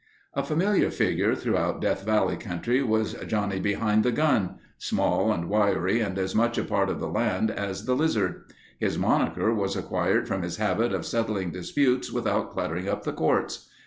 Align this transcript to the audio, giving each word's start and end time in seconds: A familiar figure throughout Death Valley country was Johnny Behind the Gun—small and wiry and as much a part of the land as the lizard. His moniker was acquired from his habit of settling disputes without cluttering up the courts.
A 0.33 0.41
familiar 0.41 0.89
figure 0.89 1.35
throughout 1.35 1.79
Death 1.79 2.03
Valley 2.03 2.35
country 2.35 2.81
was 2.81 3.13
Johnny 3.27 3.59
Behind 3.59 4.01
the 4.03 4.11
Gun—small 4.11 5.31
and 5.31 5.47
wiry 5.47 5.99
and 5.99 6.17
as 6.17 6.33
much 6.33 6.57
a 6.57 6.63
part 6.63 6.89
of 6.89 6.99
the 6.99 7.07
land 7.07 7.51
as 7.51 7.85
the 7.85 7.95
lizard. 7.95 8.45
His 8.79 8.97
moniker 8.97 9.53
was 9.53 9.75
acquired 9.75 10.27
from 10.27 10.41
his 10.41 10.57
habit 10.57 10.91
of 10.91 11.05
settling 11.05 11.51
disputes 11.51 12.11
without 12.11 12.49
cluttering 12.49 12.89
up 12.89 13.03
the 13.03 13.13
courts. 13.13 13.69